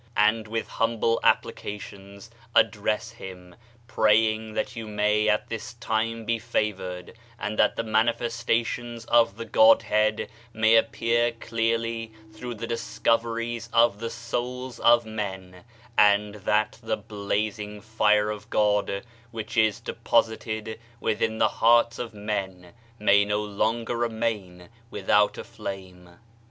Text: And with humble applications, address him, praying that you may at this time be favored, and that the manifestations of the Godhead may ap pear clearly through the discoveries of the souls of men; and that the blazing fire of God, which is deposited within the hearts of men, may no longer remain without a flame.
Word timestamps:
And 0.17 0.47
with 0.47 0.67
humble 0.67 1.19
applications, 1.23 2.31
address 2.55 3.11
him, 3.11 3.53
praying 3.85 4.55
that 4.55 4.75
you 4.75 4.87
may 4.87 5.29
at 5.29 5.47
this 5.49 5.75
time 5.75 6.25
be 6.25 6.39
favored, 6.39 7.13
and 7.37 7.59
that 7.59 7.75
the 7.75 7.83
manifestations 7.83 9.05
of 9.05 9.37
the 9.37 9.45
Godhead 9.45 10.27
may 10.53 10.75
ap 10.75 10.93
pear 10.93 11.33
clearly 11.33 12.11
through 12.33 12.55
the 12.55 12.65
discoveries 12.65 13.69
of 13.71 13.99
the 13.99 14.09
souls 14.09 14.79
of 14.79 15.05
men; 15.05 15.63
and 15.99 16.33
that 16.33 16.79
the 16.81 16.97
blazing 16.97 17.79
fire 17.79 18.31
of 18.31 18.49
God, 18.49 19.03
which 19.29 19.55
is 19.55 19.79
deposited 19.79 20.79
within 20.99 21.37
the 21.37 21.47
hearts 21.47 21.99
of 21.99 22.11
men, 22.15 22.73
may 22.97 23.23
no 23.23 23.43
longer 23.43 23.95
remain 23.95 24.69
without 24.89 25.37
a 25.37 25.43
flame. 25.43 26.09